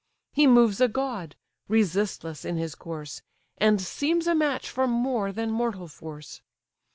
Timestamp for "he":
0.33-0.47